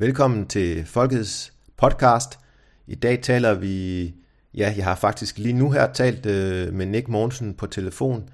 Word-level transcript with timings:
Velkommen 0.00 0.46
til 0.46 0.86
Folkets 0.86 1.52
podcast. 1.76 2.38
I 2.86 2.94
dag 2.94 3.22
taler 3.22 3.54
vi, 3.54 4.04
ja, 4.54 4.74
jeg 4.76 4.84
har 4.84 4.94
faktisk 4.94 5.38
lige 5.38 5.52
nu 5.52 5.70
her 5.70 5.92
talt 5.92 6.26
øh, 6.26 6.72
med 6.72 6.86
Nick 6.86 7.08
Mogensen 7.08 7.54
på 7.54 7.66
telefon. 7.66 8.28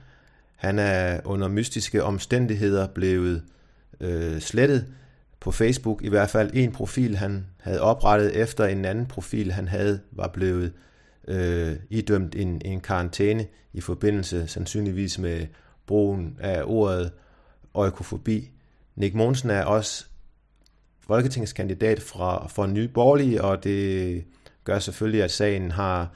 Han 0.56 0.79
er 0.79 1.21
under 1.24 1.48
mystiske 1.48 2.04
omstændigheder 2.04 2.87
blevet 2.87 3.42
øh, 4.00 4.40
slettet 4.40 4.87
på 5.40 5.50
Facebook. 5.50 6.03
I 6.03 6.08
hvert 6.08 6.31
fald 6.31 6.50
en 6.54 6.72
profil, 6.72 7.17
han 7.17 7.46
havde 7.60 7.81
oprettet 7.81 8.37
efter 8.37 8.65
en 8.65 8.85
anden 8.85 9.06
profil, 9.06 9.53
han 9.53 9.69
havde, 9.69 10.01
var 10.12 10.28
blevet 10.28 10.72
øh, 11.28 11.76
idømt 11.90 12.35
en, 12.35 12.62
en 12.65 12.81
karantæne 12.81 13.46
i 13.72 13.81
forbindelse 13.81 14.46
sandsynligvis 14.46 15.19
med 15.19 15.46
brugen 15.87 16.37
af 16.41 16.62
ordet 16.65 17.12
økofobi. 17.77 18.51
Nick 18.96 19.15
Mogensen 19.15 19.51
er 19.51 19.65
også 19.65 20.06
folketingskandidat 21.06 22.00
fra, 22.00 22.46
for 22.48 22.66
Nye 22.66 22.88
Borgerlige, 22.88 23.45
og 23.45 23.64
det 23.64 24.24
gør 24.64 24.78
selvfølgelig, 24.78 25.22
at 25.22 25.30
sagen 25.30 25.70
har 25.70 26.08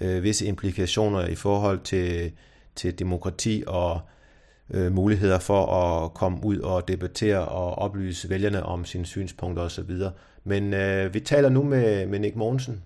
øh, 0.00 0.22
visse 0.22 0.46
implikationer 0.46 1.26
i 1.26 1.34
forhold 1.34 1.80
til, 1.80 2.32
til 2.74 2.98
demokrati 2.98 3.64
og 3.66 4.00
øh, 4.74 4.92
muligheder 4.92 5.38
for 5.46 5.62
at 5.82 6.14
komme 6.14 6.38
ud 6.44 6.58
og 6.58 6.88
debattere 6.88 7.48
og 7.48 7.78
oplyse 7.78 8.30
vælgerne 8.30 8.62
om 8.62 8.84
sine 8.84 9.06
synspunkter 9.06 9.62
osv. 9.62 9.92
Men 10.44 10.74
øh, 10.74 11.14
vi 11.14 11.20
taler 11.20 11.48
nu 11.48 11.62
med, 11.62 12.06
med 12.06 12.18
Nick 12.18 12.36
Mogensen. 12.36 12.84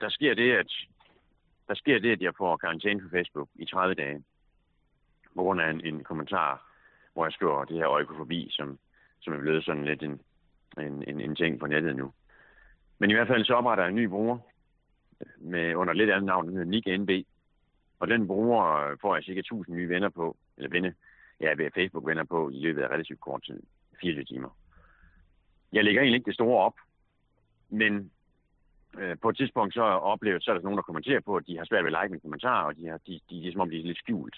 Der 0.00 0.08
sker 0.10 0.34
det, 0.34 0.52
at 0.52 0.70
der 1.68 1.74
sker 1.74 1.98
det, 1.98 2.12
at 2.12 2.20
jeg 2.20 2.32
får 2.38 2.56
karantæne 2.56 3.00
på 3.00 3.08
Facebook 3.10 3.48
i 3.54 3.64
30 3.64 3.94
dage. 3.94 4.22
På 5.36 5.42
grund 5.42 5.60
af 5.60 5.70
en, 5.70 5.80
en 5.84 6.04
kommentar, 6.04 6.73
hvor 7.14 7.24
jeg 7.26 7.32
skriver 7.32 7.64
det 7.64 7.76
her 7.76 7.88
øjekofobi, 7.88 8.46
som, 8.50 8.78
som 9.20 9.32
er 9.32 9.38
blevet 9.38 9.64
sådan 9.64 9.84
lidt 9.84 10.02
en, 10.02 10.20
en, 10.78 11.04
en, 11.08 11.20
en 11.20 11.36
ting 11.36 11.60
på 11.60 11.66
nettet 11.66 11.96
nu. 11.96 12.12
Men 12.98 13.10
i 13.10 13.14
hvert 13.14 13.28
fald 13.28 13.44
så 13.44 13.54
opretter 13.54 13.84
jeg 13.84 13.90
en 13.90 13.96
ny 13.96 14.06
bruger 14.06 14.38
øh, 15.20 15.32
med 15.38 15.74
under 15.74 15.94
lidt 15.94 16.10
andet 16.10 16.24
navn, 16.24 16.46
den 16.46 16.56
hedder 16.56 16.70
Nick 16.70 16.86
NB. 17.00 17.10
Og 17.98 18.08
den 18.08 18.26
bruger 18.26 18.90
øh, 18.90 18.96
får 19.00 19.14
jeg 19.14 19.24
cirka 19.24 19.40
1000 19.40 19.76
nye 19.76 19.88
venner 19.88 20.08
på, 20.08 20.36
eller 20.56 20.70
venner, 20.70 20.92
ja, 21.40 21.54
ved 21.56 21.70
Facebook-venner 21.74 22.24
på 22.24 22.50
i 22.50 22.58
løbet 22.60 22.82
af 22.82 22.88
relativt 22.88 23.20
kort 23.20 23.42
tid, 23.42 23.62
24 24.00 24.24
timer. 24.24 24.56
Jeg 25.72 25.84
lægger 25.84 26.00
egentlig 26.00 26.18
ikke 26.18 26.26
det 26.28 26.34
store 26.34 26.64
op, 26.64 26.74
men 27.68 28.10
øh, 28.98 29.16
på 29.22 29.28
et 29.28 29.36
tidspunkt 29.36 29.74
så 29.74 29.82
oplever 29.82 30.38
så 30.40 30.50
er 30.50 30.54
der 30.54 30.62
nogen, 30.62 30.76
der 30.76 30.82
kommenterer 30.82 31.20
på, 31.20 31.36
at 31.36 31.46
de 31.46 31.56
har 31.56 31.64
svært 31.64 31.84
ved 31.84 31.92
at 31.92 31.98
like 32.02 32.10
mine 32.10 32.20
kommentarer, 32.20 32.64
og 32.64 32.76
de, 32.76 32.86
har, 32.86 32.98
de, 32.98 33.12
de, 33.12 33.20
de, 33.30 33.42
de 33.42 33.48
er 33.48 33.52
som 33.52 33.60
om 33.60 33.70
de 33.70 33.80
er 33.80 33.84
lidt 33.84 33.98
skjult. 33.98 34.36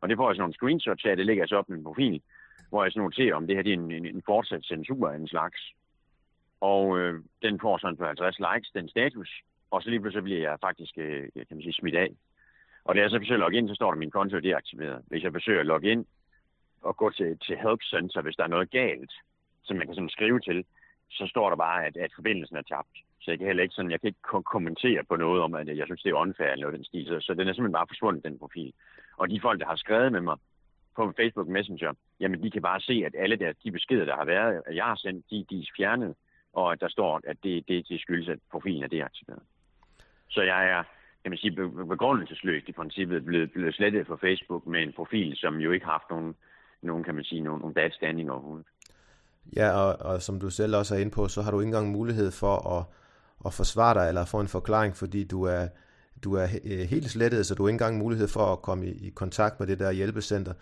Og 0.00 0.08
det 0.08 0.16
får 0.16 0.28
jeg 0.28 0.34
sådan 0.34 0.42
nogle 0.42 0.54
screenshots 0.54 1.04
af, 1.04 1.16
det 1.16 1.26
lægger 1.26 1.42
jeg 1.42 1.48
så 1.48 1.56
op 1.56 1.68
i 1.68 1.72
min 1.72 1.84
profil, 1.84 2.22
hvor 2.68 2.82
jeg 2.82 2.92
så 2.92 2.98
noterer, 2.98 3.34
om 3.34 3.46
det 3.46 3.56
her 3.56 3.62
det 3.62 3.72
er 3.72 3.76
en, 3.76 3.90
en, 3.90 4.06
en 4.06 4.22
fortsat 4.26 4.64
censur 4.64 5.08
af 5.08 5.16
en 5.16 5.28
slags. 5.28 5.60
Og 6.60 6.98
øh, 6.98 7.22
den 7.42 7.60
får 7.60 7.78
sådan 7.78 7.96
på 7.96 8.04
50 8.04 8.38
likes, 8.38 8.70
den 8.70 8.88
status, 8.88 9.30
og 9.70 9.82
så 9.82 9.90
lige 9.90 10.00
pludselig 10.00 10.24
bliver 10.24 10.40
jeg 10.40 10.58
faktisk, 10.60 10.98
øh, 10.98 11.28
kan 11.34 11.56
man 11.56 11.62
sige, 11.62 11.72
smidt 11.72 11.96
af. 11.96 12.10
Og 12.84 12.94
da 12.94 13.00
jeg 13.00 13.10
så 13.10 13.18
forsøger 13.18 13.38
at 13.40 13.40
logge 13.40 13.58
ind, 13.58 13.68
så 13.68 13.74
står 13.74 13.86
der, 13.86 13.92
at 13.92 13.98
min 13.98 14.10
konto 14.10 14.36
er 14.36 14.40
deaktiveret. 14.40 15.02
Hvis 15.06 15.22
jeg 15.22 15.32
forsøger 15.32 15.60
at 15.60 15.66
logge 15.66 15.90
ind 15.90 16.06
og 16.82 16.96
gå 16.96 17.10
til, 17.10 17.38
til 17.46 17.56
Help 17.56 17.82
Center, 17.82 18.22
hvis 18.22 18.36
der 18.36 18.44
er 18.44 18.54
noget 18.56 18.70
galt, 18.70 19.12
som 19.64 19.76
man 19.76 19.86
kan 19.86 19.94
sådan 19.94 20.08
skrive 20.08 20.40
til, 20.40 20.64
så 21.10 21.26
står 21.26 21.48
der 21.48 21.56
bare, 21.56 21.86
at, 21.86 21.96
at 21.96 22.10
forbindelsen 22.14 22.56
er 22.56 22.62
tabt. 22.62 22.96
Så 23.20 23.30
jeg 23.30 23.38
kan 23.38 23.46
heller 23.46 23.62
ikke 23.62 23.74
sådan, 23.74 23.90
jeg 23.90 24.00
kan 24.00 24.08
ikke 24.08 24.42
kommentere 24.54 25.04
på 25.04 25.16
noget 25.16 25.42
om, 25.42 25.54
at 25.54 25.76
jeg 25.76 25.86
synes, 25.86 26.02
det 26.02 26.10
er 26.10 26.22
unfair 26.24 26.50
eller 26.50 26.66
noget 26.66 26.78
den 26.78 26.84
stil. 26.84 27.06
Så, 27.06 27.20
så 27.20 27.34
den 27.34 27.48
er 27.48 27.52
simpelthen 27.52 27.78
bare 27.78 27.90
forsvundet, 27.90 28.24
den 28.24 28.38
profil. 28.38 28.72
Og 29.18 29.30
de 29.30 29.40
folk, 29.40 29.60
der 29.60 29.66
har 29.66 29.76
skrevet 29.76 30.12
med 30.12 30.20
mig 30.20 30.36
på 30.96 31.12
Facebook 31.20 31.48
Messenger, 31.48 31.92
jamen 32.20 32.42
de 32.42 32.50
kan 32.50 32.62
bare 32.62 32.80
se, 32.80 33.02
at 33.06 33.14
alle 33.18 33.36
deres, 33.36 33.56
de 33.64 33.70
beskeder, 33.72 34.04
der 34.04 34.16
har 34.16 34.24
været, 34.24 34.62
at 34.66 34.76
jeg 34.76 34.84
har 34.84 34.96
sendt, 34.96 35.30
de, 35.30 35.46
de 35.50 35.58
er 35.58 35.72
fjernet, 35.76 36.14
og 36.52 36.72
at 36.72 36.80
der 36.80 36.88
står, 36.88 37.20
at 37.26 37.36
det, 37.42 37.68
det, 37.68 37.88
det 37.88 38.00
skyldes, 38.00 38.28
at 38.28 38.38
profilen 38.52 38.82
er 38.82 38.88
deaktiveret. 38.88 39.42
Så 40.30 40.42
jeg 40.42 40.70
er, 40.70 40.82
kan 41.22 41.30
man 41.30 41.38
sige, 41.38 41.54
begrundelsesløst 41.94 42.68
i 42.68 42.72
princippet 42.72 43.24
blevet, 43.24 43.52
blevet 43.52 43.74
slettet 43.74 44.06
fra 44.06 44.16
Facebook 44.16 44.66
med 44.66 44.82
en 44.82 44.92
profil, 44.92 45.36
som 45.36 45.56
jo 45.56 45.70
ikke 45.72 45.86
har 45.86 45.92
haft 45.92 46.10
nogen, 46.10 46.34
nogen 46.82 47.04
kan 47.04 47.14
man 47.14 47.24
sige, 47.24 47.40
nogen, 47.40 47.60
nogen 47.60 47.74
bad 47.74 47.90
standing 47.90 48.30
overhovedet. 48.30 48.66
Ja, 49.56 49.70
og, 49.70 50.12
og 50.12 50.22
som 50.22 50.40
du 50.40 50.50
selv 50.50 50.76
også 50.76 50.94
er 50.94 50.98
inde 50.98 51.10
på, 51.10 51.28
så 51.28 51.42
har 51.42 51.50
du 51.50 51.60
ikke 51.60 51.68
engang 51.68 51.90
mulighed 51.90 52.30
for 52.30 52.56
at, 52.76 52.84
at 53.46 53.52
forsvare 53.52 53.94
dig 53.94 54.08
eller 54.08 54.24
få 54.24 54.40
en 54.40 54.48
forklaring, 54.48 54.96
fordi 54.96 55.24
du 55.24 55.42
er, 55.42 55.68
du 56.24 56.34
er 56.34 56.46
helt 56.86 57.10
slettet, 57.10 57.46
så 57.46 57.54
du 57.54 57.62
har 57.62 57.68
ikke 57.68 57.74
engang 57.74 57.98
mulighed 57.98 58.28
for 58.28 58.52
at 58.52 58.62
komme 58.62 58.86
i, 58.86 59.06
i 59.06 59.10
kontakt 59.10 59.60
med 59.60 59.66
det 59.66 59.78
der 59.78 59.92
hjælpecenter, 59.92 60.52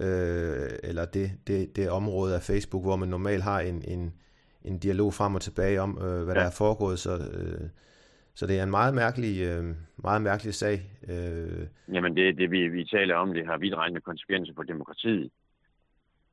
øh, 0.00 0.70
eller 0.82 1.04
det, 1.04 1.30
det, 1.46 1.76
det 1.76 1.90
område 1.90 2.34
af 2.34 2.42
Facebook, 2.42 2.82
hvor 2.82 2.96
man 2.96 3.08
normalt 3.08 3.42
har 3.42 3.60
en, 3.60 3.82
en, 3.88 4.14
en 4.64 4.78
dialog 4.78 5.14
frem 5.14 5.34
og 5.34 5.42
tilbage 5.42 5.80
om, 5.80 5.98
øh, 5.98 6.24
hvad 6.24 6.34
ja. 6.34 6.40
der 6.40 6.46
er 6.46 6.54
foregået, 6.58 6.98
så, 6.98 7.12
øh, 7.16 7.68
så 8.34 8.46
det 8.46 8.58
er 8.58 8.62
en 8.62 8.70
meget 8.70 8.94
mærkelig, 8.94 9.42
øh, 9.42 9.64
meget 9.96 10.22
mærkelig 10.22 10.54
sag. 10.54 10.82
Øh. 11.08 11.66
Jamen 11.94 12.16
det, 12.16 12.36
det 12.38 12.50
vi, 12.50 12.68
vi 12.68 12.84
taler 12.84 13.14
om, 13.14 13.34
det 13.34 13.46
har 13.46 13.58
vidtrækkende 13.58 14.00
konsekvenser 14.00 14.54
for 14.54 14.62
demokratiet, 14.62 15.30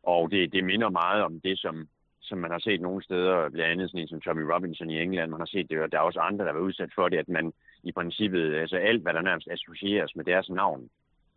og 0.04 0.32
det, 0.32 0.54
det 0.54 0.64
minder 0.64 0.90
meget 0.90 1.24
om 1.24 1.40
det, 1.40 1.60
som, 1.60 1.88
som 2.22 2.38
man 2.38 2.52
har 2.52 2.60
set 2.60 2.82
nogle 2.82 3.04
steder, 3.04 3.50
blandt 3.50 3.72
andet 3.72 3.90
sådan 3.90 4.02
en 4.02 4.08
som 4.08 4.22
Tommy 4.22 4.42
Robinson 4.42 4.90
i 4.90 5.02
England, 5.02 5.32
man 5.32 5.40
har 5.40 5.46
set 5.46 5.70
det, 5.70 5.82
og 5.82 5.92
der 5.92 5.98
er 5.98 6.02
også 6.02 6.20
andre, 6.20 6.46
der 6.46 6.52
har 6.52 6.58
været 6.58 6.66
udsat 6.66 6.90
for 6.96 7.10
det, 7.10 7.18
at 7.18 7.30
man 7.30 7.54
i 7.84 7.92
princippet, 7.92 8.56
altså 8.56 8.78
alt, 8.78 9.02
hvad 9.02 9.14
der 9.14 9.22
nærmest 9.22 9.48
associeres 9.52 10.16
med 10.16 10.26
deres 10.26 10.50
navn, 10.50 10.90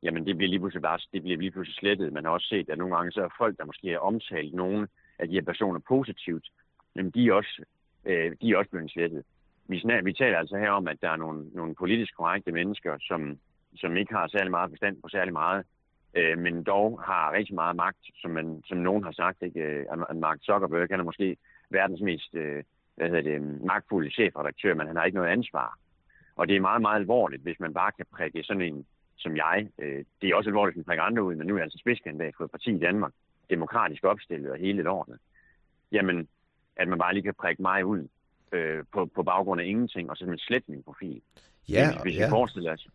jamen 0.03 0.27
det 0.27 0.37
bliver 0.37 0.51
lige 0.51 0.61
pludselig 0.61 0.83
bare, 0.83 0.99
det 1.13 1.23
bliver 1.23 1.39
lige 1.39 1.51
pludselig 1.51 1.77
slettet. 1.77 2.13
Man 2.13 2.25
har 2.25 2.31
også 2.31 2.47
set, 2.47 2.71
at 2.71 2.79
nogle 2.79 2.97
gange 2.97 3.13
så 3.13 3.21
er 3.23 3.35
folk, 3.39 3.59
der 3.59 3.65
måske 3.65 3.89
har 3.89 3.99
omtalt 3.99 4.55
nogle 4.55 4.89
af 5.19 5.29
de 5.29 5.35
her 5.35 5.43
personer 5.43 5.81
positivt, 5.89 6.47
jamen 6.97 7.11
de 7.11 7.29
er 7.29 7.33
også, 7.33 7.65
øh, 8.05 8.33
de 8.43 8.51
er 8.51 8.57
også 8.57 8.71
blevet 8.71 8.91
slettet. 8.91 9.25
Vi, 9.69 9.83
vi 10.05 10.13
taler 10.13 10.39
altså 10.39 10.57
her 10.57 10.71
om, 10.71 10.89
at 10.89 11.01
der 11.01 11.11
er 11.11 11.17
nogle, 11.17 11.49
nogle 11.55 11.75
politisk 11.75 12.17
korrekte 12.17 12.53
mennesker, 12.53 12.97
som, 13.01 13.39
som 13.77 13.97
ikke 13.97 14.15
har 14.15 14.29
særlig 14.29 14.51
meget 14.51 14.71
forstand 14.71 15.03
på 15.03 15.09
særlig 15.09 15.33
meget, 15.33 15.65
øh, 16.15 16.39
men 16.39 16.65
dog 16.65 17.03
har 17.07 17.33
rigtig 17.33 17.55
meget 17.55 17.77
magt, 17.77 17.99
som, 18.23 18.31
man, 18.31 18.63
som 18.67 18.79
nogen 18.79 19.05
har 19.05 19.13
sagt. 19.13 19.43
Ikke? 19.43 19.61
Øh, 19.61 19.87
at 20.11 20.17
Mark 20.17 20.39
Zuckerberg 20.43 20.89
han 20.91 21.01
er 21.01 21.05
måske 21.05 21.37
verdens 21.71 22.01
mest 22.01 22.35
øh, 22.35 22.63
hvad 22.97 23.09
hedder 23.09 23.23
det, 23.23 23.43
magtfulde 23.65 24.11
chefredaktør, 24.11 24.75
men 24.75 24.87
han 24.87 24.97
har 24.97 25.05
ikke 25.05 25.17
noget 25.17 25.31
ansvar. 25.31 25.79
Og 26.37 26.49
det 26.49 26.57
er 26.57 26.61
meget, 26.61 26.83
meget 26.83 27.01
alvorligt, 27.01 27.43
hvis 27.43 27.61
man 27.61 27.75
bare 27.75 27.93
kan 27.93 28.07
prikke 28.13 28.43
sådan 28.43 28.63
en 28.63 28.87
som 29.17 29.37
jeg. 29.37 29.69
Øh, 29.79 30.05
det 30.23 30.31
er 30.31 30.35
også 30.35 30.51
alvorligt, 30.51 30.75
hvis 30.75 30.87
man 30.87 30.91
prikker 30.91 31.03
andre 31.03 31.23
ud, 31.23 31.35
men 31.35 31.47
nu 31.47 31.55
er 31.55 31.59
jeg 31.59 31.65
altså 31.65 31.79
spidskandidat 31.79 32.35
for 32.37 32.45
et 32.45 32.51
parti 32.51 32.71
i 32.71 32.79
Danmark, 32.79 33.13
demokratisk 33.51 34.05
opstillet 34.05 34.51
og 34.51 34.59
hele 34.59 34.83
lortet. 34.83 35.19
Jamen, 35.93 36.29
at 36.77 36.89
man 36.89 36.99
bare 36.99 37.15
lige 37.15 37.23
kan 37.23 37.35
prikke 37.35 37.63
mig 37.63 37.85
ud 37.85 38.09
øh, 38.53 38.85
på, 38.93 39.07
på 39.07 39.23
baggrund 39.23 39.61
af 39.61 39.65
ingenting, 39.65 40.11
og 40.11 40.17
så 40.17 40.19
simpelthen 40.19 40.47
slette 40.47 40.71
min 40.71 40.83
profil. 40.83 41.23
Ja, 41.69 41.93
hvis, 41.93 42.03
hvis 42.03 42.17
ja. 42.17 42.27
vi 42.27 42.31
forestiller 42.31 42.73
os, 42.73 42.89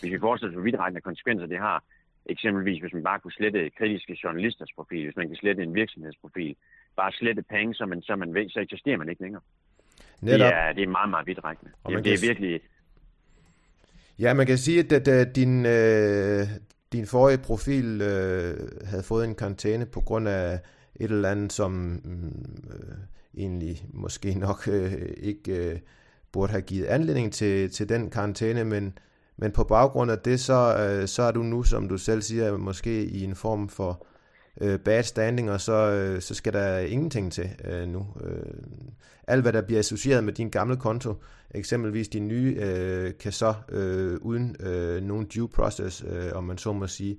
hvis 0.00 0.12
vi 0.12 0.18
forestiller 0.18 0.50
os, 0.50 0.54
hvor 0.54 0.62
vidtrækkende 0.62 1.00
konsekvenser 1.00 1.46
det 1.46 1.58
har, 1.58 1.84
Eksempelvis, 2.28 2.80
hvis 2.80 2.92
man 2.92 3.02
bare 3.02 3.20
kunne 3.20 3.32
slette 3.32 3.70
kritiske 3.70 4.18
journalisters 4.24 4.72
profil, 4.76 5.04
hvis 5.04 5.16
man 5.16 5.28
kan 5.28 5.36
slette 5.36 5.62
en 5.62 5.74
virksomhedsprofil, 5.74 6.56
bare 6.96 7.12
slette 7.12 7.42
penge, 7.42 7.74
så 7.74 7.86
man, 7.86 8.02
så 8.02 8.16
man 8.16 8.48
så 8.48 8.60
eksisterer 8.60 8.96
man 8.96 9.08
ikke 9.08 9.22
længere. 9.22 9.42
Netop. 10.20 10.38
Det 10.38 10.56
er, 10.56 10.72
det 10.72 10.82
er 10.82 10.88
meget, 10.88 11.10
meget 11.10 11.26
vidtrækkende. 11.26 11.72
Jamen, 11.88 12.04
det 12.04 12.12
er 12.12 12.26
virkelig... 12.28 12.60
Ja, 14.18 14.34
man 14.34 14.46
kan 14.46 14.58
sige, 14.58 14.94
at, 14.94 15.08
at 15.08 15.36
din, 15.36 15.66
øh, 15.66 16.48
din 16.92 17.06
forrige 17.06 17.38
profil 17.38 18.00
øh, 18.02 18.68
havde 18.84 19.02
fået 19.02 19.24
en 19.24 19.34
karantæne 19.34 19.86
på 19.86 20.00
grund 20.00 20.28
af 20.28 20.60
et 20.96 21.10
eller 21.10 21.30
andet, 21.30 21.52
som 21.52 21.72
mm, 22.04 22.44
øh, 22.70 22.96
egentlig 23.36 23.86
måske 23.92 24.34
nok 24.34 24.68
øh, 24.68 24.92
ikke 25.16 25.70
øh, 25.70 25.78
burde 26.32 26.50
have 26.50 26.62
givet 26.62 26.86
anledning 26.86 27.32
til, 27.32 27.70
til 27.70 27.88
den 27.88 28.10
karantæne, 28.10 28.64
men 28.64 28.98
men 29.40 29.52
på 29.52 29.64
baggrund 29.64 30.10
af 30.10 30.18
det, 30.18 30.40
så, 30.40 30.76
øh, 30.78 31.08
så 31.08 31.22
er 31.22 31.30
du 31.30 31.42
nu, 31.42 31.62
som 31.62 31.88
du 31.88 31.98
selv 31.98 32.22
siger, 32.22 32.56
måske 32.56 33.04
i 33.04 33.24
en 33.24 33.34
form 33.34 33.68
for 33.68 34.06
øh, 34.60 34.78
bad 34.78 35.02
standing, 35.02 35.50
og 35.50 35.60
så, 35.60 35.72
øh, 35.72 36.22
så 36.22 36.34
skal 36.34 36.52
der 36.52 36.78
ingenting 36.78 37.32
til 37.32 37.50
øh, 37.64 37.88
nu. 37.88 38.06
Øh, 38.24 38.42
alt, 39.26 39.42
hvad 39.42 39.52
der 39.52 39.62
bliver 39.62 39.78
associeret 39.78 40.24
med 40.24 40.32
din 40.32 40.50
gamle 40.50 40.76
konto, 40.76 41.14
eksempelvis 41.50 42.08
din 42.08 42.28
nye, 42.28 42.56
øh, 42.60 43.12
kan 43.20 43.32
så 43.32 43.54
øh, 43.68 44.18
uden 44.20 44.56
øh, 44.60 45.02
nogen 45.02 45.26
due 45.26 45.48
process, 45.48 46.04
øh, 46.08 46.30
om 46.34 46.44
man 46.44 46.58
så 46.58 46.72
må 46.72 46.86
sige, 46.86 47.18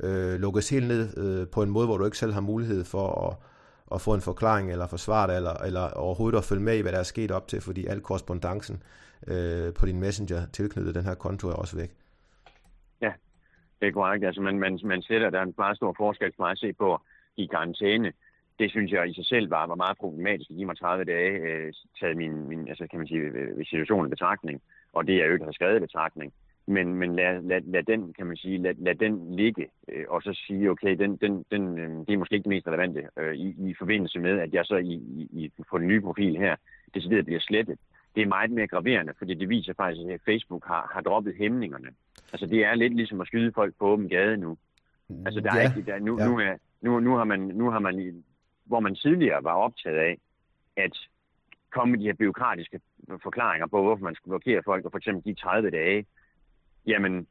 øh, 0.00 0.40
lukkes 0.40 0.68
helt 0.68 0.88
ned 0.88 1.18
øh, 1.18 1.48
på 1.48 1.62
en 1.62 1.70
måde, 1.70 1.86
hvor 1.86 1.98
du 1.98 2.04
ikke 2.04 2.18
selv 2.18 2.32
har 2.32 2.40
mulighed 2.40 2.84
for 2.84 3.28
at, 3.28 3.36
at 3.94 4.00
få 4.00 4.14
en 4.14 4.20
forklaring 4.20 4.72
eller 4.72 4.86
forsvare 4.86 5.28
det, 5.28 5.36
eller, 5.36 5.54
eller 5.54 5.90
overhovedet 5.90 6.38
at 6.38 6.44
følge 6.44 6.62
med 6.62 6.76
i, 6.76 6.80
hvad 6.80 6.92
der 6.92 6.98
er 6.98 7.02
sket 7.02 7.30
op 7.30 7.48
til, 7.48 7.60
fordi 7.60 7.86
al 7.86 8.00
korrespondancen 8.00 8.82
øh, 9.26 9.72
på 9.72 9.86
din 9.86 10.00
messenger 10.00 10.46
tilknyttet 10.52 10.94
den 10.94 11.04
her 11.04 11.14
konto 11.14 11.48
er 11.48 11.52
også 11.52 11.76
væk. 11.76 12.03
Det 13.80 13.88
er 13.88 13.92
korrekt. 13.92 14.24
Altså, 14.24 14.40
man, 14.40 14.58
man, 14.58 14.78
man 14.84 15.02
sætter, 15.02 15.30
der 15.30 15.38
er 15.38 15.42
en 15.42 15.54
meget 15.58 15.76
stor 15.76 15.94
forskel 15.96 16.32
for 16.36 16.42
mig 16.42 16.50
at 16.50 16.58
se 16.58 16.72
på 16.72 17.00
i 17.36 17.46
karantæne. 17.46 18.12
Det 18.58 18.70
synes 18.70 18.92
jeg 18.92 19.08
i 19.08 19.14
sig 19.14 19.26
selv 19.26 19.50
var, 19.50 19.66
var 19.66 19.74
meget 19.74 19.98
problematisk 19.98 20.50
at 20.50 20.56
give 20.56 20.66
mig 20.66 20.78
30 20.78 21.04
dage, 21.04 21.30
øh, 21.38 21.72
taget 22.00 22.16
min, 22.16 22.48
min 22.48 22.68
altså, 22.68 22.86
kan 22.90 22.98
man 22.98 23.08
sige, 23.08 23.20
øh, 23.20 23.66
situationen 23.66 24.06
i 24.06 24.10
betragtning, 24.10 24.62
og 24.92 25.06
det 25.06 25.18
jeg 25.18 25.26
jo 25.28 25.32
ikke 25.32 25.44
har 25.44 25.52
skrevet 25.52 25.76
i 25.76 25.80
betragtning. 25.80 26.32
men, 26.66 26.94
men 26.94 27.16
lad, 27.16 27.42
lad, 27.42 27.60
lad, 27.60 27.82
den, 27.82 28.12
kan 28.12 28.26
man 28.26 28.36
sige, 28.36 28.58
lad, 28.58 28.74
lad 28.74 28.94
den 28.94 29.36
ligge, 29.36 29.66
øh, 29.88 30.04
og 30.08 30.22
så 30.22 30.32
sige, 30.46 30.70
okay, 30.70 30.96
den, 30.98 31.16
den, 31.16 31.44
den, 31.50 31.78
øh, 31.78 32.06
det 32.06 32.12
er 32.12 32.18
måske 32.18 32.34
ikke 32.34 32.44
det 32.44 32.54
mest 32.56 32.66
relevante 32.66 33.08
øh, 33.18 33.34
i, 33.34 33.70
i 33.70 33.74
forbindelse 33.78 34.18
med, 34.18 34.40
at 34.40 34.54
jeg 34.54 34.64
så 34.64 34.76
i, 34.76 34.94
i, 35.32 35.52
på 35.70 35.78
den 35.78 35.88
nye 35.88 36.00
profil 36.00 36.36
her, 36.36 36.56
decideret 36.94 37.24
bliver 37.24 37.40
slettet. 37.40 37.78
Det 38.14 38.22
er 38.22 38.26
meget 38.26 38.50
mere 38.50 38.66
graverende, 38.66 39.12
fordi 39.18 39.34
det 39.34 39.48
viser 39.48 39.74
faktisk, 39.74 40.08
at 40.10 40.20
Facebook 40.24 40.66
har, 40.66 40.90
har 40.94 41.00
droppet 41.00 41.34
hæmningerne. 41.38 41.88
Altså 42.32 42.46
det 42.46 42.64
er 42.64 42.74
lidt 42.74 42.96
ligesom 42.96 43.20
at 43.20 43.26
skyde 43.26 43.52
folk 43.52 43.74
på 43.78 43.86
åben 43.86 44.08
gade 44.08 44.36
nu. 44.36 44.56
Altså 45.26 45.40
der 45.40 45.52
er 45.52 45.60
Ja, 45.60 45.74
ikke, 45.76 45.92
der, 45.92 45.98
nu, 45.98 46.20
ja. 46.20 46.28
nu, 46.28 46.38
er, 46.38 46.56
nu, 46.80 47.00
nu 47.00 47.16
har 47.16 47.24
man, 47.24 47.40
nu 47.40 47.70
har 47.70 47.78
man, 47.78 48.24
hvor 48.64 48.80
man 48.80 48.94
tidligere 48.94 49.44
var 49.44 49.52
optaget 49.52 49.96
af, 49.96 50.18
at 50.76 50.98
komme 51.70 51.92
med 51.92 52.00
de 52.00 52.04
her 52.04 52.14
byråkratiske 52.14 52.80
forklaringer 53.22 53.66
på, 53.66 53.82
hvorfor 53.82 54.04
man 54.04 54.14
skulle 54.14 54.32
blokere 54.32 54.62
folk, 54.64 54.84
og 54.84 54.90
for 54.90 54.98
eksempel 54.98 55.24
de 55.24 55.40
30 55.40 55.70
dage, 55.70 56.06
jamen, 56.86 57.26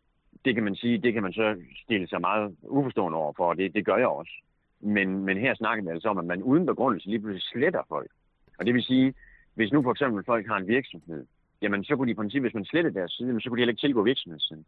det 0.46 0.56
kan 0.56 0.64
man 0.64 0.76
sige, 0.76 0.98
det 0.98 1.14
kan 1.14 1.24
man 1.24 1.34
så 1.34 1.56
stille 1.84 2.08
sig 2.08 2.22
meget 2.22 2.56
uforstående 2.62 3.18
over 3.18 3.34
for, 3.38 3.50
og 3.50 3.58
det, 3.58 3.76
det 3.76 3.86
gør 3.86 3.98
jeg 3.98 4.08
også. 4.08 4.32
Men, 4.80 5.26
men 5.26 5.38
her 5.38 5.56
snakker 5.56 5.84
vi 5.84 5.90
altså 5.90 6.10
om, 6.10 6.18
at 6.18 6.26
man 6.26 6.44
uden 6.44 6.66
begrundelse 6.66 7.08
lige 7.10 7.20
pludselig 7.20 7.44
sletter 7.44 7.84
folk. 7.88 8.12
Og 8.60 8.66
det 8.66 8.74
vil 8.74 8.84
sige, 8.84 9.14
hvis 9.56 9.72
nu 9.72 9.84
for 9.84 9.92
eksempel 9.92 10.24
folk 10.26 10.48
har 10.48 10.58
en 10.58 10.68
virksomhed, 10.68 11.26
jamen 11.62 11.84
så 11.84 11.96
kunne 11.96 12.08
de 12.08 12.12
i 12.12 12.22
princippet, 12.22 12.50
hvis 12.50 12.56
man 12.56 12.66
slettede 12.66 12.96
deres 13.00 13.12
side, 13.12 13.28
jamen, 13.28 13.42
så 13.42 13.50
kunne 13.50 13.58
de 13.58 13.62
heller 13.62 13.72
ikke 13.72 13.82
tilgå 13.82 14.04
virksomhedssiden. 14.04 14.66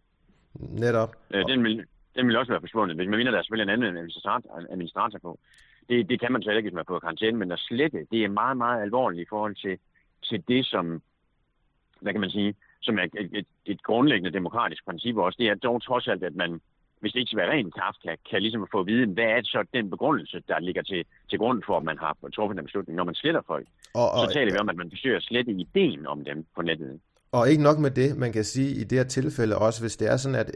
Netop. 0.60 1.16
Øh, 1.34 1.46
den, 1.48 1.64
vil, 1.64 1.86
den 2.16 2.28
vil 2.28 2.38
også 2.38 2.52
være 2.52 2.62
forsvundet, 2.62 2.96
hvis 2.96 3.08
man 3.10 3.18
mener, 3.18 3.32
der 3.32 3.38
er 3.38 3.44
selvfølgelig 3.44 3.74
en 3.74 3.82
anden 3.82 3.98
administrator, 3.98 4.66
administrator 4.70 5.20
på. 5.20 5.40
Det, 5.90 6.10
det 6.10 6.20
kan 6.20 6.32
man 6.32 6.42
så 6.42 6.50
heller 6.50 6.58
ikke, 6.58 6.70
hvis 6.70 6.76
man 6.76 6.86
er 6.88 6.94
på 6.94 7.00
karantæne, 7.00 7.38
men 7.38 7.52
at 7.52 7.60
slette, 7.60 8.08
det 8.12 8.24
er 8.24 8.30
meget, 8.30 8.58
meget 8.58 8.82
alvorligt 8.82 9.22
i 9.22 9.30
forhold 9.30 9.56
til, 9.56 9.78
til 10.24 10.44
det, 10.48 10.66
som, 10.66 11.02
hvad 12.00 12.14
kan 12.14 12.22
man 12.22 12.30
sige, 12.30 12.56
som 12.82 13.00
er 13.00 13.04
et, 13.04 13.30
et, 13.40 13.48
et 13.66 13.84
grundlæggende 13.84 14.34
demokratisk 14.40 14.86
princip 14.86 15.18
også. 15.18 15.38
Det 15.40 15.48
er 15.48 15.56
dog 15.56 15.82
trods 15.82 16.08
alt, 16.08 16.24
at 16.24 16.36
man, 16.36 16.62
hvis 17.00 17.14
det 17.14 17.20
ikke 17.20 17.30
skal 17.30 17.38
være 17.38 17.52
rent 17.52 17.74
Kafka, 17.74 18.16
kan 18.30 18.42
ligesom 18.42 18.68
få 18.72 18.80
at 18.80 18.88
vide, 18.88 19.14
hvad 19.14 19.26
er 19.26 19.42
så 19.44 19.64
den 19.74 19.90
begrundelse, 19.90 20.44
der 20.48 20.60
ligger 20.60 20.82
til, 20.82 21.06
til 21.30 21.40
grund 21.40 21.64
for, 21.66 21.78
at 21.78 21.84
man 21.84 21.98
har 21.98 22.18
truffet 22.36 22.58
den 22.58 22.66
beslutning. 22.66 22.96
Når 22.96 23.04
man 23.04 23.16
sletter 23.16 23.42
folk, 23.42 23.68
Og, 23.96 24.12
og, 24.12 24.28
så 24.28 24.34
taler 24.34 24.52
vi 24.52 24.58
om, 24.58 24.70
at 24.70 24.76
man 24.76 24.90
forsøger 24.92 25.18
at 25.18 25.24
slette 25.24 25.52
ideen 25.52 26.08
om 26.08 26.24
dem 26.26 26.46
på 26.56 26.62
nettet. 26.62 27.00
Og 27.32 27.50
ikke 27.50 27.64
nok 27.64 27.80
med 27.80 27.92
det, 27.92 28.18
man 28.18 28.32
kan 28.34 28.44
sige 28.44 28.70
i 28.82 28.84
det 28.84 28.98
her 28.98 29.06
tilfælde 29.06 29.58
også, 29.58 29.82
hvis 29.82 29.98
det 29.98 30.08
er 30.12 30.18
sådan, 30.18 30.36
at 30.44 30.52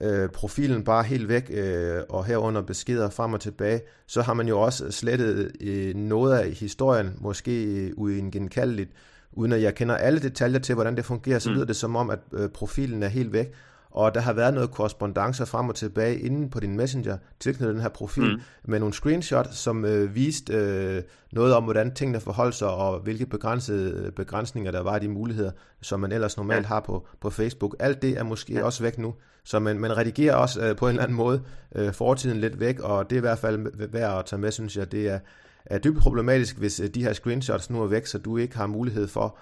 øh, 0.00 0.22
øh, 0.22 0.28
profilen 0.28 0.84
bare 0.84 1.04
helt 1.04 1.28
væk, 1.28 1.50
øh, 1.54 2.00
og 2.08 2.24
herunder 2.24 2.62
beskeder 2.62 3.10
frem 3.10 3.32
og 3.32 3.40
tilbage, 3.40 3.80
så 4.06 4.22
har 4.22 4.34
man 4.34 4.48
jo 4.48 4.60
også 4.60 4.90
slettet 4.90 5.52
øh, 5.60 5.94
noget 5.94 6.38
af 6.38 6.50
historien, 6.52 7.16
måske 7.20 7.64
øh, 7.64 7.90
uigenkaldeligt, 7.96 8.90
uden 9.32 9.52
at 9.52 9.62
jeg 9.62 9.74
kender 9.74 9.94
alle 9.96 10.20
detaljer 10.20 10.58
til, 10.58 10.74
hvordan 10.74 10.96
det 10.96 11.04
fungerer, 11.04 11.38
så 11.38 11.50
Mm. 11.50 11.54
lyder 11.54 11.66
det 11.66 11.76
som 11.76 11.96
om, 11.96 12.10
at 12.10 12.18
øh, 12.32 12.48
profilen 12.48 13.02
er 13.02 13.08
helt 13.08 13.32
væk, 13.32 13.52
og 13.98 14.14
der 14.14 14.20
har 14.20 14.32
været 14.32 14.54
noget 14.54 14.70
korrespondence 14.70 15.46
frem 15.46 15.68
og 15.68 15.74
tilbage 15.74 16.18
inde 16.18 16.50
på 16.50 16.60
din 16.60 16.76
messenger, 16.76 17.16
tilknyttet 17.40 17.74
den 17.74 17.82
her 17.82 17.88
profil, 17.88 18.32
Mm. 18.34 18.40
med 18.64 18.78
nogle 18.78 18.94
screenshots, 18.94 19.56
som 19.58 19.84
øh, 19.84 20.14
viste 20.14 20.52
øh, 20.52 21.02
noget 21.32 21.54
om, 21.54 21.64
hvordan 21.64 21.94
tingene 21.94 22.20
forholdt 22.20 22.54
sig, 22.54 22.68
og 22.68 22.98
hvilke 23.00 23.26
begrænsede 23.26 24.12
begrænsninger 24.16 24.70
der 24.72 24.80
var 24.82 24.96
i 24.96 25.00
de 25.00 25.08
muligheder, 25.08 25.50
som 25.80 26.00
man 26.00 26.12
ellers 26.12 26.36
normalt 26.36 26.62
Ja. 26.62 26.66
har 26.68 26.80
på, 26.80 27.06
på 27.20 27.30
Facebook. 27.30 27.76
Alt 27.78 28.02
det 28.02 28.18
er 28.18 28.22
måske 28.22 28.52
Ja. 28.54 28.64
også 28.64 28.82
væk 28.82 28.98
nu, 28.98 29.14
så 29.44 29.58
man, 29.58 29.78
man 29.78 29.96
redigerer 29.96 30.34
også 30.34 30.60
øh, 30.66 30.76
på 30.76 30.86
en 30.86 30.90
eller 30.90 31.02
anden 31.02 31.16
måde 31.16 31.42
øh, 31.74 31.92
fortiden 31.92 32.40
lidt 32.40 32.60
væk, 32.60 32.80
og 32.80 33.10
det 33.10 33.16
er 33.16 33.20
i 33.20 33.20
hvert 33.20 33.38
fald 33.38 33.88
værd 33.92 34.18
at 34.18 34.24
tage 34.26 34.40
med, 34.40 34.50
synes 34.52 34.76
jeg. 34.76 34.92
Det 34.92 35.08
er, 35.08 35.18
er 35.66 35.78
dybt 35.78 35.98
problematisk, 35.98 36.58
hvis 36.58 36.80
øh, 36.80 36.88
de 36.88 37.02
her 37.02 37.12
screenshots 37.12 37.70
nu 37.70 37.82
er 37.82 37.86
væk, 37.86 38.06
så 38.06 38.18
du 38.18 38.36
ikke 38.36 38.56
har 38.56 38.66
mulighed 38.66 39.08
for 39.08 39.36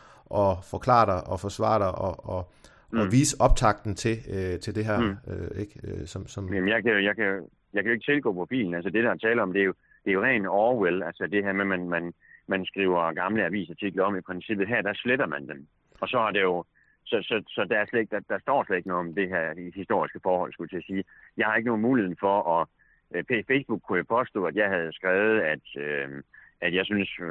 at 0.51 0.57
forklare 0.65 1.07
dig 1.07 1.27
og 1.27 1.41
forsvare 1.41 1.79
dig 1.79 1.95
og, 1.95 2.29
og, 2.29 2.51
mm. 2.97 3.05
Mm. 3.05 3.13
vise 3.13 3.37
optakten 3.41 3.95
til, 3.95 4.17
øh, 4.35 4.61
til 4.61 4.75
det 4.75 4.85
her, 4.85 4.99
Mm. 5.01 5.17
øh, 5.33 5.61
ikke? 5.63 5.81
Øh, 5.85 6.07
som, 6.07 6.27
som, 6.27 6.55
Jamen, 6.55 6.69
jeg 6.69 6.83
kan, 6.83 7.05
jeg, 7.05 7.17
kan, 7.17 7.27
jeg 7.75 7.83
kan 7.83 7.91
jo 7.91 7.93
ikke 7.93 8.13
tilgå 8.13 8.33
profilen. 8.33 8.75
Altså, 8.75 8.91
det, 8.91 9.05
der 9.05 9.11
er 9.11 9.17
tale 9.17 9.43
om, 9.43 9.53
det 9.53 9.61
er 9.63 9.67
jo, 9.67 9.75
det 10.05 10.11
er 10.11 10.15
jo 10.15 10.23
ren 10.23 10.47
Orwell. 10.47 11.03
Altså, 11.03 11.27
det 11.27 11.45
her 11.45 11.53
med, 11.53 11.61
at 11.61 11.67
man, 11.67 11.89
man, 11.89 12.15
man 12.49 12.67
skriver 12.67 13.13
gamle 13.13 13.45
avisartikler 13.45 14.05
om 14.05 14.17
i 14.17 14.21
princippet. 14.21 14.69
Her, 14.69 14.83
der 14.83 14.95
sletter 14.95 15.27
man 15.27 15.49
dem. 15.49 15.67
Og 16.01 16.09
så 16.09 16.19
har 16.19 16.31
det 16.31 16.43
jo... 16.43 16.65
Så, 17.09 17.17
så, 17.23 17.43
så 17.49 17.67
der, 17.71 17.79
er 17.79 17.87
slet 17.87 18.01
ikke, 18.01 18.15
der, 18.17 18.21
der 18.29 18.39
står 18.39 18.65
slet 18.65 18.77
ikke 18.77 18.89
noget 18.89 19.07
om 19.09 19.15
det 19.15 19.29
her 19.29 19.71
historiske 19.75 20.21
forhold, 20.23 20.53
skulle 20.53 20.69
jeg 20.73 20.83
til 20.83 20.85
at 20.85 20.87
sige. 20.97 21.05
Jeg 21.37 21.47
har 21.47 21.57
ikke 21.57 21.67
nogen 21.67 21.83
mulighed 21.83 22.17
for 22.21 22.61
at... 22.61 22.69
Øh, 23.15 23.25
på 23.25 23.35
Facebook 23.51 23.81
kunne 23.83 23.99
jeg 23.99 24.07
påstå, 24.07 24.45
at 24.45 24.57
jeg 24.57 24.69
havde 24.69 24.93
skrevet, 24.93 25.41
at, 25.41 25.65
øh, 25.85 26.23
at 26.61 26.75
jeg 26.75 26.85
synes, 26.85 27.11
øh, 27.21 27.29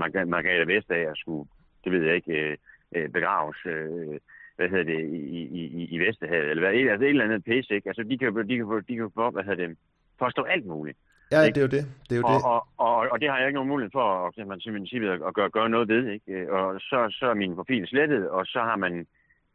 Marg- 0.00 0.28
Margrethe 0.28 0.66
Vestager 0.74 1.14
skulle, 1.14 1.48
det 1.84 1.92
ved 1.92 2.02
jeg 2.06 2.14
ikke, 2.14 2.32
øh, 2.40 2.56
øh, 2.96 3.08
begraves 3.08 3.56
øh, 3.66 4.18
hvad 4.56 4.68
hedder 4.68 4.84
det, 4.84 5.00
i, 5.08 5.40
i, 5.58 5.60
i- 5.80 5.88
i 5.94 5.98
Vesterhavet, 5.98 6.50
eller 6.50 6.62
hvad, 6.62 6.72
altså 6.90 7.04
et 7.04 7.10
eller 7.10 7.24
andet 7.24 7.44
pis, 7.44 7.70
ikke? 7.70 7.88
Altså, 7.88 8.02
de 8.02 8.18
kan 8.18 8.28
jo, 8.28 8.42
de 8.42 8.56
kan 8.56 8.84
de 8.88 8.96
kan 8.96 9.10
få, 9.14 9.30
hvad 9.30 9.44
hedder 9.44 9.66
det, 9.66 9.76
påstå 10.18 10.42
alt 10.42 10.66
muligt. 10.66 10.98
ja, 11.32 11.42
ikke? 11.42 11.54
det 11.54 11.60
er 11.62 11.66
jo 11.68 11.74
det. 11.78 11.84
Det 12.08 12.14
er 12.16 12.20
jo 12.20 12.26
Og, 12.26 12.32
det. 12.34 12.44
og, 12.44 12.66
og, 12.86 12.96
og, 13.12 13.20
det 13.20 13.28
har 13.30 13.38
jeg 13.38 13.46
ikke 13.48 13.54
nogen 13.54 13.68
mulighed 13.68 13.90
for 13.92 14.26
at, 14.26 14.46
man 14.46 14.60
simpelthen 14.60 15.04
at 15.28 15.34
gøre, 15.34 15.50
gøre 15.50 15.68
noget 15.70 15.88
ved, 15.88 16.06
ikke? 16.08 16.52
Og 16.52 16.80
så, 16.80 16.98
så 17.18 17.26
er 17.30 17.34
min 17.34 17.54
profil 17.54 17.86
slettet, 17.86 18.28
og 18.30 18.46
så 18.46 18.58
har 18.60 18.76
man, 18.76 19.06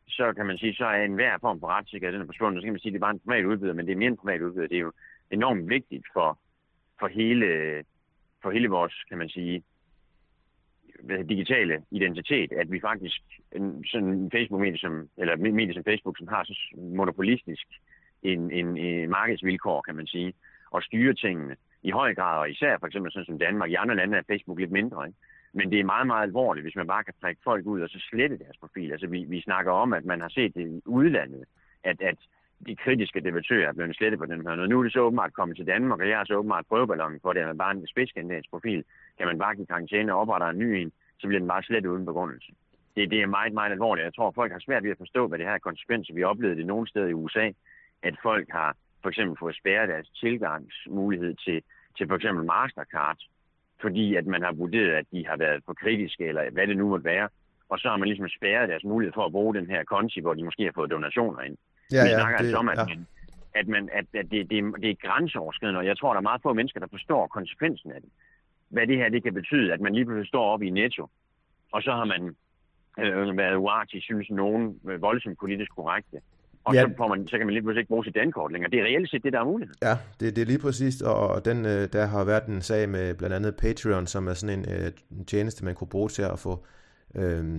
så 0.07 0.33
kan 0.35 0.45
man 0.45 0.57
sige, 0.57 0.73
så 0.73 0.85
er 0.85 1.03
enhver 1.03 1.37
form 1.41 1.59
for 1.59 1.67
retssikkerhed, 1.67 2.13
den 2.13 2.21
er 2.21 2.25
forsvundet. 2.25 2.61
Så 2.61 2.65
kan 2.65 2.73
man 2.73 2.79
sige, 2.79 2.89
at 2.89 2.93
det 2.93 2.99
er 2.99 3.07
bare 3.07 3.13
en 3.13 3.19
privat 3.27 3.45
udbyder, 3.45 3.73
men 3.73 3.85
det 3.85 3.91
er 3.91 3.97
mere 3.97 4.07
en 4.07 4.17
privat 4.17 4.41
udbyder. 4.41 4.67
Det 4.67 4.77
er 4.77 4.81
jo 4.87 4.91
enormt 5.31 5.69
vigtigt 5.69 6.05
for, 6.13 6.39
for 6.99 7.07
hele, 7.07 7.47
for 8.41 8.51
hele 8.51 8.67
vores, 8.67 8.93
kan 9.09 9.17
man 9.17 9.29
sige, 9.29 9.63
digitale 11.29 11.83
identitet, 11.91 12.51
at 12.51 12.71
vi 12.71 12.79
faktisk, 12.79 13.21
en, 13.51 13.85
sådan 13.85 14.07
en 14.07 14.31
Facebook-medie 14.31 14.77
som, 14.77 15.09
eller 15.17 15.35
medie 15.37 15.73
som 15.73 15.83
Facebook, 15.83 16.17
som 16.17 16.27
har 16.27 16.43
så 16.43 16.55
monopolistisk 16.77 17.67
en, 18.23 18.51
en, 18.51 18.77
en 18.77 19.09
markedsvilkår, 19.09 19.81
kan 19.81 19.95
man 19.95 20.07
sige, 20.07 20.33
og 20.71 20.83
styre 20.83 21.13
tingene 21.13 21.55
i 21.83 21.91
høj 21.91 22.15
grad, 22.15 22.39
og 22.39 22.49
især 22.49 22.77
for 22.79 22.87
eksempel 22.87 23.11
sådan 23.11 23.25
som 23.25 23.39
Danmark. 23.39 23.69
I 23.69 23.73
andre 23.73 23.95
lande 23.95 24.17
er 24.17 24.21
Facebook 24.27 24.59
lidt 24.59 24.71
mindre, 24.71 25.07
ikke? 25.07 25.19
Men 25.53 25.71
det 25.71 25.79
er 25.79 25.83
meget, 25.83 26.07
meget 26.07 26.23
alvorligt, 26.23 26.65
hvis 26.65 26.75
man 26.75 26.87
bare 26.87 27.03
kan 27.03 27.13
trække 27.21 27.41
folk 27.43 27.65
ud 27.65 27.81
og 27.81 27.89
så 27.89 27.99
slette 28.09 28.37
deres 28.37 28.57
profil. 28.57 28.91
Altså 28.91 29.07
vi, 29.07 29.25
vi 29.29 29.41
snakker 29.41 29.71
om, 29.71 29.93
at 29.93 30.05
man 30.05 30.21
har 30.21 30.29
set 30.29 30.55
det 30.55 30.67
i 30.67 30.81
udlandet, 30.85 31.43
at, 31.83 32.01
at 32.01 32.17
de 32.65 32.75
kritiske 32.75 33.19
debattører 33.19 33.69
er 33.69 33.73
blevet 33.73 33.95
slettet 33.95 34.19
på 34.19 34.25
den 34.25 34.47
her 34.47 34.55
måde. 34.55 34.67
Nu 34.67 34.79
er 34.79 34.83
det 34.83 34.93
så 34.93 34.99
åbenbart 34.99 35.33
kommet 35.33 35.57
til 35.57 35.67
Danmark, 35.67 35.99
og 35.99 36.09
jeg 36.09 36.17
har 36.17 36.25
så 36.25 36.35
åbenbart 36.35 36.65
prøveballon 36.69 37.19
for 37.21 37.33
det, 37.33 37.39
at 37.39 37.47
man 37.47 37.57
bare 37.57 37.71
en 37.71 37.87
spidskandidatsprofil, 37.87 38.83
kan 39.17 39.27
man 39.27 39.39
bare 39.39 39.55
give 39.55 39.65
karantæne 39.65 40.13
og 40.13 40.19
opretter 40.19 40.47
en 40.47 40.59
ny 40.59 40.63
en, 40.63 40.91
så 41.19 41.27
bliver 41.27 41.39
den 41.39 41.47
bare 41.47 41.63
slettet 41.63 41.89
uden 41.89 42.05
begrundelse. 42.05 42.51
Det, 42.95 43.11
det 43.11 43.21
er 43.21 43.25
meget, 43.25 43.53
meget 43.53 43.71
alvorligt. 43.71 44.05
Jeg 44.05 44.13
tror, 44.13 44.31
folk 44.31 44.51
har 44.51 44.59
svært 44.59 44.83
ved 44.83 44.91
at 44.91 44.97
forstå, 44.97 45.27
hvad 45.27 45.37
det 45.37 45.47
her 45.47 45.53
er 45.53 45.67
konsekvenser. 45.69 46.13
Vi 46.13 46.23
oplevede 46.23 46.57
det 46.57 46.65
nogle 46.65 46.87
steder 46.87 47.07
i 47.07 47.13
USA, 47.13 47.51
at 48.03 48.15
folk 48.23 48.47
har 48.49 48.75
for 49.01 49.09
eksempel 49.09 49.37
fået 49.39 49.55
spærret 49.55 49.89
deres 49.89 50.09
tilgangsmulighed 50.09 51.35
til, 51.35 51.61
til 51.97 52.07
for 52.07 52.15
eksempel 52.15 52.45
Mastercard, 52.45 53.17
fordi 53.81 54.15
at 54.15 54.25
man 54.25 54.41
har 54.41 54.51
vurderet, 54.51 54.93
at 54.93 55.05
de 55.11 55.27
har 55.27 55.37
været 55.37 55.63
for 55.65 55.73
kritiske, 55.73 56.25
eller 56.25 56.49
hvad 56.51 56.67
det 56.67 56.77
nu 56.77 56.89
måtte 56.89 57.05
være. 57.05 57.29
Og 57.69 57.79
så 57.79 57.89
har 57.89 57.97
man 57.97 58.07
ligesom 58.07 58.29
spærret 58.29 58.69
deres 58.69 58.83
mulighed 58.83 59.13
for 59.13 59.25
at 59.25 59.31
bruge 59.31 59.55
den 59.55 59.69
her 59.69 59.83
konti, 59.83 60.19
hvor 60.21 60.33
de 60.33 60.43
måske 60.43 60.63
har 60.63 60.71
fået 60.75 60.91
donationer 60.91 61.41
ind. 61.41 61.57
Ja, 61.91 62.03
Vi 62.03 62.09
ja, 62.09 62.19
snakker 62.19 62.37
det, 62.37 62.45
altså 62.45 62.57
om, 62.57 62.69
at, 62.69 62.77
ja. 62.77 62.85
man, 62.85 63.07
at, 63.55 63.67
man, 63.67 63.89
at, 63.93 64.05
at 64.19 64.25
det, 64.31 64.49
det, 64.49 64.57
det 64.81 64.89
er 64.89 65.07
grænseoverskridende, 65.07 65.79
og 65.79 65.85
jeg 65.85 65.97
tror, 65.97 66.09
der 66.13 66.17
er 66.17 66.29
meget 66.29 66.41
få 66.41 66.53
mennesker, 66.53 66.79
der 66.79 66.87
forstår 66.91 67.27
konsekvensen 67.27 67.91
af 67.91 68.01
det. 68.01 68.09
Hvad 68.69 68.87
det 68.87 68.97
her 68.97 69.09
det 69.09 69.23
kan 69.23 69.33
betyde, 69.33 69.73
at 69.73 69.81
man 69.81 69.93
lige 69.93 70.05
pludselig 70.05 70.27
står 70.27 70.45
op 70.53 70.61
i 70.61 70.69
Netto, 70.69 71.09
og 71.71 71.81
så 71.83 71.91
har 71.91 72.05
man 72.05 72.21
øh, 72.99 73.37
været 73.37 73.55
uartig, 73.55 74.01
synes 74.03 74.29
nogen, 74.29 74.79
øh, 74.89 75.01
voldsomt 75.01 75.39
politisk 75.39 75.71
korrekte. 75.75 76.17
Og 76.63 76.73
Ja. 76.73 76.81
så, 76.81 76.93
får 76.97 77.07
man, 77.07 77.27
så 77.27 77.37
kan 77.37 77.45
man 77.47 77.53
lige 77.53 77.63
pludselig 77.63 77.79
ikke 77.81 77.87
bruge 77.87 78.05
sit 78.05 78.15
dankort 78.15 78.51
længere. 78.51 78.71
Det 78.71 78.79
er 78.79 78.83
reelt 78.83 79.09
set 79.09 79.23
det, 79.23 79.33
der 79.33 79.39
er 79.39 79.45
mulighed. 79.45 79.75
Ja, 79.81 79.95
det, 80.19 80.35
det 80.35 80.41
er 80.41 80.45
lige 80.45 80.59
præcis, 80.59 81.01
og, 81.01 81.45
den, 81.45 81.65
øh, 81.65 81.87
der 81.93 82.05
har 82.05 82.23
været 82.23 82.45
en 82.45 82.61
sag 82.61 82.89
med 82.89 83.15
blandt 83.15 83.35
andet 83.35 83.55
Patreon, 83.55 84.07
som 84.07 84.27
er 84.27 84.33
sådan 84.33 84.59
en 84.59 84.65
øh, 84.73 84.91
en 85.11 85.25
tjeneste, 85.25 85.65
man 85.65 85.75
kunne 85.75 85.87
bruge 85.87 86.09
til 86.09 86.21
at 86.21 86.39
få 86.39 86.65
øh, 87.15 87.55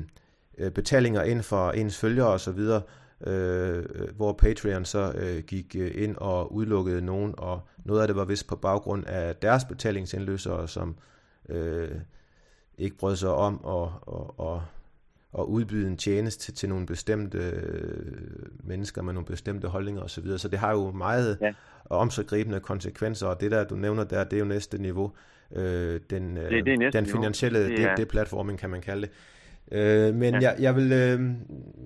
øh, 0.58 0.70
betalinger 0.72 1.22
ind 1.22 1.42
for 1.42 1.70
ens 1.70 2.00
følgere 2.00 2.28
og 2.32 2.40
så 2.40 2.52
videre, 2.52 2.82
øh, 3.26 3.84
hvor 4.16 4.32
Patreon 4.32 4.84
så 4.84 5.12
øh, 5.18 5.42
gik 5.44 5.76
øh, 5.78 5.90
ind 5.94 6.16
og 6.16 6.52
udelukkede 6.54 7.00
nogen, 7.02 7.34
og 7.38 7.60
noget 7.84 8.00
af 8.00 8.06
det 8.08 8.16
var 8.16 8.24
vist 8.24 8.46
på 8.48 8.56
baggrund 8.56 9.04
af 9.06 9.36
deres 9.36 9.64
betalingsindløsere, 9.64 10.68
som 10.68 10.96
øh, 11.48 11.88
ikke 12.78 12.96
brød 12.96 13.16
sig 13.16 13.30
om 13.30 13.54
at, 13.54 13.60
og, 14.02 14.34
og, 14.40 14.62
og 15.32 15.50
udbyde 15.50 15.86
en 15.88 15.96
tjeneste 15.96 16.44
til, 16.44 16.54
til 16.54 16.68
nogle 16.68 16.86
bestemte 16.86 17.38
øh, 17.38 18.12
mennesker 18.64 19.02
med 19.02 19.12
nogle 19.12 19.26
bestemte 19.26 19.68
holdninger 19.68 20.02
osv. 20.02 20.08
Så, 20.08 20.20
videre. 20.20 20.38
så 20.38 20.48
det 20.48 20.58
har 20.58 20.72
jo 20.72 20.90
meget 20.90 21.38
Ja. 21.40 21.52
omsaggribende 21.90 22.60
konsekvenser, 22.60 23.26
og 23.26 23.40
det 23.40 23.50
der, 23.50 23.64
du 23.64 23.74
nævner 23.76 24.04
der, 24.04 24.24
det 24.24 24.32
er 24.32 24.38
jo 24.40 24.44
næste 24.44 24.78
niveau. 24.82 25.12
Øh, 25.52 26.00
den, 26.10 26.36
øh, 26.36 26.50
Det- 26.50 26.64
det 26.64 26.72
er 26.72 26.78
næste 26.78 26.98
den 26.98 27.04
niveau. 27.04 27.20
finansielle, 27.20 27.58
det, 27.60 27.68
Det 27.70 27.78
det, 27.78 27.84
er- 27.86 27.94
det 27.96 28.08
platforming, 28.08 28.58
kan 28.58 28.70
man 28.70 28.80
kalde 28.80 29.02
det. 29.02 29.10
Øh, 29.72 30.14
men 30.14 30.34
ja. 30.34 30.40
Ja. 30.40 30.50
jeg, 30.50 30.56
jeg 30.60 30.76
vil, 30.76 30.92
øh, 30.92 31.30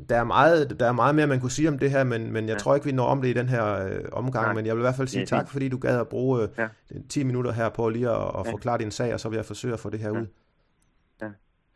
der, 0.08 0.16
er 0.16 0.24
meget, 0.24 0.80
der 0.80 0.86
er 0.88 0.92
meget 0.92 1.14
mere, 1.14 1.26
man 1.26 1.40
kunne 1.40 1.50
sige 1.50 1.68
om 1.68 1.78
det 1.78 1.90
her, 1.90 2.04
men, 2.04 2.22
men 2.32 2.34
jeg 2.36 2.42
ja. 2.48 2.52
Ja. 2.52 2.58
tror 2.58 2.74
ikke, 2.74 2.84
vi 2.84 2.92
når 2.92 3.04
om 3.06 3.22
det 3.22 3.28
i 3.28 3.32
den 3.32 3.48
her 3.48 3.86
øh, 3.86 4.00
omgang, 4.12 4.46
Nej. 4.46 4.54
men 4.54 4.66
jeg 4.66 4.74
vil 4.74 4.80
i 4.80 4.84
hvert 4.84 4.94
fald 4.94 5.08
sige 5.08 5.22
er 5.22 5.26
tak, 5.26 5.48
fordi 5.48 5.68
du 5.68 5.78
gad 5.78 6.00
at 6.00 6.08
bruge 6.08 6.42
øh, 6.42 6.48
Ja. 6.58 6.68
10 7.08 7.22
minutter 7.24 7.52
her 7.52 7.68
på 7.68 7.88
lige 7.88 8.10
at, 8.10 8.16
at 8.16 8.46
Ja. 8.46 8.52
forklare 8.52 8.78
din 8.78 8.90
sag, 8.90 9.14
og 9.14 9.20
så 9.20 9.28
vil 9.28 9.36
jeg 9.36 9.44
forsøge 9.44 9.74
at 9.74 9.80
få 9.80 9.90
det 9.90 10.00
her 10.00 10.08
Ja. 10.08 10.20
ud. 10.20 10.26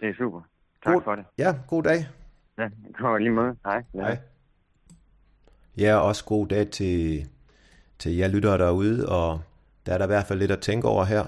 Det 0.00 0.08
er 0.08 0.14
super. 0.18 0.40
Tak 0.84 0.94
God- 0.94 1.02
for 1.02 1.14
det. 1.14 1.24
Ja, 1.38 1.54
god 1.68 1.82
dag. 1.82 2.08
Ja, 2.58 2.68
var 3.00 3.18
lige 3.18 3.30
måde. 3.30 3.54
Hej. 3.64 3.82
Ja. 3.94 4.00
Hej. 4.00 4.18
Ja, 5.78 5.96
også 5.96 6.24
god 6.24 6.46
dag 6.46 6.68
til, 6.70 7.26
til 7.98 8.16
jer 8.16 8.28
lyttere 8.28 8.58
derude, 8.58 9.08
og 9.08 9.40
der 9.86 9.92
er 9.94 9.98
der 9.98 10.04
i 10.04 10.06
hvert 10.06 10.24
fald 10.26 10.38
lidt 10.38 10.50
at 10.50 10.60
tænke 10.60 10.88
over 10.88 11.04
her. 11.04 11.24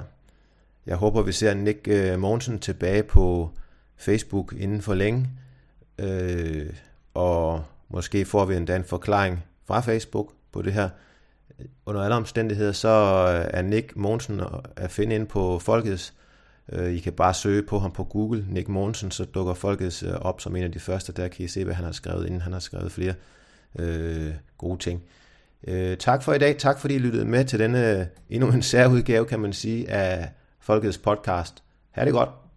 Jeg 0.86 0.96
håber, 0.96 1.22
vi 1.22 1.32
ser 1.32 1.54
Nick 1.54 1.88
øh, 1.88 2.18
Mogensen 2.18 2.58
tilbage 2.58 3.02
på 3.02 3.50
Facebook 3.98 4.54
inden 4.58 4.82
for 4.82 4.94
længe, 4.94 5.28
øh, 5.98 6.66
og 7.14 7.64
måske 7.88 8.24
får 8.24 8.44
vi 8.44 8.56
endda 8.56 8.76
en 8.76 8.84
forklaring 8.84 9.44
fra 9.66 9.80
Facebook 9.80 10.32
på 10.52 10.62
det 10.62 10.72
her. 10.72 10.88
Under 11.86 12.02
alle 12.02 12.16
omstændigheder, 12.16 12.72
så 12.72 12.88
er 13.50 13.62
Nick 13.62 13.96
Mogensen 13.96 14.40
at 14.76 14.90
finde 14.90 15.14
ind 15.14 15.26
på 15.26 15.58
Folkets. 15.58 16.14
Øh, 16.72 16.92
I 16.92 16.98
kan 16.98 17.12
bare 17.12 17.34
søge 17.34 17.62
på 17.62 17.78
ham 17.78 17.92
på 17.92 18.04
Google, 18.04 18.46
Nick 18.48 18.68
Mogensen, 18.68 19.10
så 19.10 19.24
dukker 19.24 19.54
Folkets 19.54 20.02
øh, 20.02 20.12
op 20.12 20.40
som 20.40 20.56
en 20.56 20.64
af 20.64 20.72
de 20.72 20.80
første. 20.80 21.12
Der 21.12 21.28
kan 21.28 21.44
I 21.44 21.48
se, 21.48 21.64
hvad 21.64 21.74
han 21.74 21.84
har 21.84 21.92
skrevet, 21.92 22.26
inden 22.26 22.40
han 22.40 22.52
har 22.52 22.60
skrevet 22.60 22.92
flere 22.92 23.14
øh, 23.78 24.32
gode 24.58 24.78
ting. 24.78 25.02
Øh, 25.66 25.96
tak 25.96 26.22
for 26.22 26.32
i 26.32 26.38
dag. 26.38 26.56
Tak 26.58 26.78
fordi 26.78 26.94
I 26.94 26.98
lyttede 26.98 27.24
med 27.24 27.44
til 27.44 27.58
denne 27.58 27.98
øh, 27.98 28.06
endnu 28.30 28.48
en 28.50 28.62
særudgave, 28.62 29.24
kan 29.26 29.40
man 29.40 29.52
sige, 29.52 29.90
af 29.90 30.30
Folkets 30.60 30.98
podcast. 30.98 31.62
Ha' 31.90 32.04
det 32.04 32.12
godt. 32.12 32.47